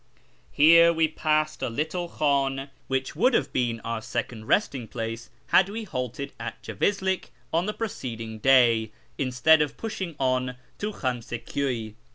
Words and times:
Here 0.51 0.91
we 0.91 1.07
passed 1.07 1.61
a 1.61 1.69
little 1.69 2.09
hlUm, 2.09 2.69
which 2.87 3.15
would 3.15 3.35
have 3.35 3.53
been 3.53 3.79
our 3.81 4.01
second 4.01 4.45
resting 4.47 4.87
place 4.87 5.29
had 5.49 5.69
we 5.69 5.83
halted 5.83 6.33
at 6.39 6.59
Jevizlik 6.63 7.29
on 7.53 7.67
the 7.67 7.73
preceding 7.73 8.39
day 8.39 8.91
instead 9.19 9.61
of 9.61 9.77
pushing 9.77 10.15
on 10.17 10.55
to 10.79 10.91
Khamse 10.91 11.37
Kyliy. 11.45 11.93